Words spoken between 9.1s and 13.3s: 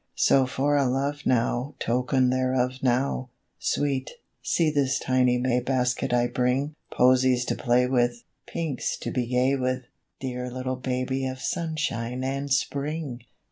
be gay with, Dear little baby of sunshine and spring!